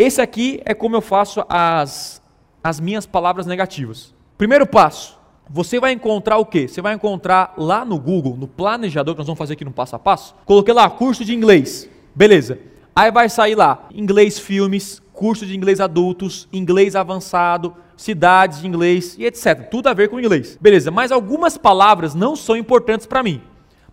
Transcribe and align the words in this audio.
Esse 0.00 0.22
aqui 0.22 0.62
é 0.64 0.72
como 0.72 0.96
eu 0.96 1.02
faço 1.02 1.44
as, 1.46 2.22
as 2.64 2.80
minhas 2.80 3.04
palavras 3.04 3.44
negativas. 3.44 4.14
Primeiro 4.38 4.66
passo, 4.66 5.18
você 5.46 5.78
vai 5.78 5.92
encontrar 5.92 6.38
o 6.38 6.46
quê? 6.46 6.66
Você 6.66 6.80
vai 6.80 6.94
encontrar 6.94 7.52
lá 7.58 7.84
no 7.84 7.98
Google, 7.98 8.34
no 8.34 8.48
planejador 8.48 9.14
que 9.14 9.18
nós 9.18 9.26
vamos 9.26 9.36
fazer 9.36 9.52
aqui 9.52 9.64
no 9.66 9.70
passo 9.70 9.94
a 9.94 9.98
passo. 9.98 10.34
Coloquei 10.46 10.72
lá 10.72 10.88
curso 10.88 11.22
de 11.22 11.34
inglês. 11.34 11.86
Beleza. 12.14 12.58
Aí 12.96 13.10
vai 13.10 13.28
sair 13.28 13.54
lá 13.54 13.88
inglês 13.94 14.38
filmes, 14.38 15.02
curso 15.12 15.44
de 15.44 15.54
inglês 15.54 15.80
adultos, 15.80 16.48
inglês 16.50 16.96
avançado, 16.96 17.76
cidades 17.94 18.62
de 18.62 18.66
inglês 18.66 19.18
e 19.18 19.26
etc. 19.26 19.68
Tudo 19.70 19.88
a 19.88 19.92
ver 19.92 20.08
com 20.08 20.18
inglês. 20.18 20.56
Beleza, 20.58 20.90
mas 20.90 21.12
algumas 21.12 21.58
palavras 21.58 22.14
não 22.14 22.34
são 22.34 22.56
importantes 22.56 23.06
para 23.06 23.22
mim. 23.22 23.42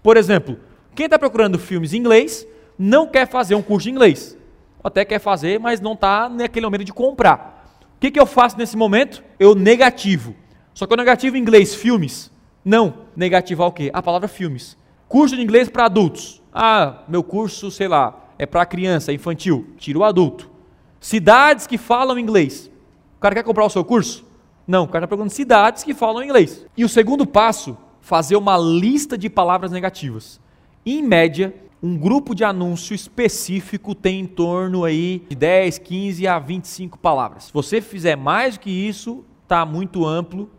Por 0.01 0.15
exemplo, 0.15 0.57
quem 0.95 1.07
está 1.07 1.19
procurando 1.19 1.59
filmes 1.59 1.93
em 1.93 1.97
inglês 1.97 2.47
não 2.79 3.07
quer 3.07 3.27
fazer 3.27 3.55
um 3.55 3.61
curso 3.61 3.83
de 3.83 3.91
inglês. 3.91 4.36
Até 4.87 5.05
quer 5.05 5.19
fazer, 5.19 5.59
mas 5.59 5.79
não 5.79 5.93
está 5.93 6.29
naquele 6.29 6.65
momento 6.65 6.83
de 6.83 6.93
comprar. 6.93 7.79
O 7.95 7.99
que, 7.99 8.11
que 8.11 8.19
eu 8.19 8.25
faço 8.25 8.57
nesse 8.57 8.77
momento? 8.77 9.23
Eu 9.39 9.55
negativo. 9.55 10.35
Só 10.73 10.85
que 10.85 10.93
eu 10.93 10.97
negativo 10.97 11.35
em 11.35 11.41
inglês 11.41 11.73
filmes? 11.73 12.31
Não. 12.63 13.05
Negativar 13.15 13.67
o 13.67 13.71
quê? 13.71 13.89
A 13.93 14.01
palavra 14.01 14.27
filmes. 14.27 14.77
Curso 15.07 15.35
de 15.35 15.41
inglês 15.41 15.69
para 15.69 15.85
adultos. 15.85 16.41
Ah, 16.53 17.03
meu 17.07 17.23
curso, 17.23 17.71
sei 17.71 17.87
lá, 17.87 18.31
é 18.37 18.45
para 18.45 18.65
criança, 18.65 19.13
infantil. 19.13 19.67
Tira 19.77 19.99
o 19.99 20.03
adulto. 20.03 20.49
Cidades 20.99 21.65
que 21.65 21.77
falam 21.77 22.19
inglês. 22.19 22.69
O 23.17 23.19
cara 23.19 23.35
quer 23.35 23.43
comprar 23.43 23.65
o 23.65 23.69
seu 23.69 23.83
curso? 23.83 24.25
Não, 24.67 24.83
o 24.83 24.87
cara 24.87 25.05
está 25.05 25.07
procurando 25.07 25.31
cidades 25.31 25.83
que 25.83 25.93
falam 25.93 26.23
inglês. 26.23 26.65
E 26.75 26.83
o 26.83 26.89
segundo 26.89 27.25
passo, 27.25 27.77
fazer 28.01 28.35
uma 28.35 28.57
lista 28.57 29.17
de 29.17 29.29
palavras 29.29 29.71
negativas. 29.71 30.39
Em 30.85 31.01
média, 31.01 31.53
um 31.81 31.97
grupo 31.97 32.33
de 32.33 32.43
anúncio 32.43 32.93
específico 32.93 33.93
tem 33.93 34.21
em 34.21 34.25
torno 34.25 34.83
aí 34.83 35.23
de 35.29 35.35
10, 35.35 35.77
15 35.77 36.27
a 36.27 36.39
25 36.39 36.97
palavras. 36.97 37.45
Se 37.45 37.53
você 37.53 37.81
fizer 37.81 38.15
mais 38.15 38.55
do 38.55 38.61
que 38.61 38.69
isso, 38.69 39.23
está 39.43 39.65
muito 39.65 40.05
amplo 40.05 40.49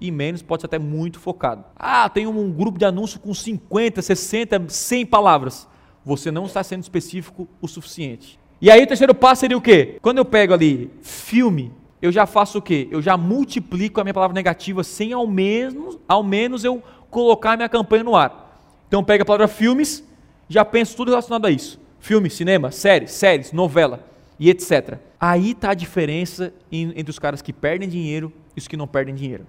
e 0.00 0.10
menos 0.10 0.42
pode 0.42 0.62
ser 0.62 0.66
até 0.66 0.78
muito 0.78 1.20
focado. 1.20 1.64
Ah, 1.76 2.08
tem 2.08 2.26
um 2.26 2.50
grupo 2.50 2.78
de 2.78 2.84
anúncio 2.84 3.20
com 3.20 3.32
50, 3.32 4.02
60, 4.02 4.64
100 4.68 5.06
palavras. 5.06 5.68
Você 6.04 6.30
não 6.30 6.46
está 6.46 6.62
sendo 6.64 6.82
específico 6.82 7.46
o 7.60 7.68
suficiente. 7.68 8.38
E 8.60 8.70
aí 8.70 8.82
o 8.82 8.86
terceiro 8.86 9.14
passo 9.14 9.40
seria 9.40 9.56
o 9.56 9.60
quê? 9.60 9.98
Quando 10.02 10.18
eu 10.18 10.24
pego 10.24 10.54
ali 10.54 10.90
filme, 11.02 11.72
eu 12.00 12.10
já 12.10 12.26
faço 12.26 12.58
o 12.58 12.62
quê? 12.62 12.88
Eu 12.90 13.00
já 13.00 13.16
multiplico 13.16 14.00
a 14.00 14.04
minha 14.04 14.14
palavra 14.14 14.34
negativa 14.34 14.82
sem 14.82 15.12
ao 15.12 15.26
menos, 15.26 15.98
ao 16.08 16.22
menos 16.22 16.64
eu 16.64 16.82
colocar 17.10 17.52
a 17.52 17.56
minha 17.56 17.68
campanha 17.68 18.02
no 18.02 18.16
ar. 18.16 18.58
Então 18.88 19.04
pega 19.04 19.22
a 19.22 19.26
palavra 19.26 19.46
filmes, 19.46 20.04
já 20.52 20.66
penso 20.66 20.94
tudo 20.94 21.08
relacionado 21.08 21.46
a 21.46 21.50
isso. 21.50 21.80
Filme, 21.98 22.28
cinema, 22.28 22.70
séries, 22.70 23.12
séries, 23.12 23.52
novela 23.52 24.06
e 24.38 24.50
etc. 24.50 24.98
Aí 25.18 25.52
está 25.52 25.70
a 25.70 25.74
diferença 25.74 26.52
entre 26.70 27.10
os 27.10 27.18
caras 27.18 27.40
que 27.40 27.54
perdem 27.54 27.88
dinheiro 27.88 28.30
e 28.54 28.58
os 28.58 28.68
que 28.68 28.76
não 28.76 28.86
perdem 28.86 29.14
dinheiro. 29.14 29.46